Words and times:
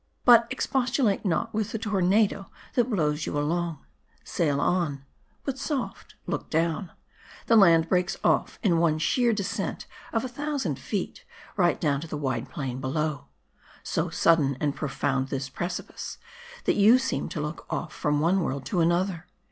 But 0.25 0.47
expostulate 0.49 1.25
not 1.25 1.53
with 1.53 1.73
the 1.73 1.77
tornado 1.77 2.49
that 2.73 2.89
blows 2.89 3.27
you 3.27 3.37
along; 3.37 3.85
sail 4.23 4.59
on; 4.59 5.05
but 5.43 5.59
soft; 5.59 6.15
look 6.25 6.49
down; 6.49 6.89
the 7.45 7.55
land 7.55 7.87
breaks 7.87 8.17
off 8.23 8.57
in 8.63 8.79
one 8.79 8.97
sheer, 8.97 9.31
descent 9.31 9.85
of 10.11 10.25
a 10.25 10.27
thou 10.27 10.57
sand 10.57 10.79
feet, 10.79 11.23
right 11.55 11.79
down 11.79 12.01
to 12.01 12.07
the 12.07 12.17
wide 12.17 12.49
plain 12.49 12.81
below. 12.81 13.25
So 13.83 14.09
sudden 14.09 14.57
and 14.59 14.75
profound 14.75 15.27
this 15.27 15.49
precipice, 15.49 16.17
that 16.65 16.73
you 16.77 16.97
seem 16.97 17.29
to 17.29 17.39
look 17.39 17.67
off 17.69 17.93
from 17.93 18.19
one 18.19 18.39
woxld 18.39 18.63
to 18.65 18.79
another. 18.81 19.27